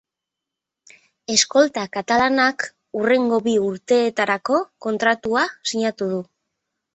Eskolta 1.33 1.83
katalanak 1.97 2.65
hurrengo 3.01 3.39
bi 3.49 3.53
urteetarako 3.67 4.59
kontratua 4.87 5.45
sinatu 5.75 6.11
du. 6.17 6.25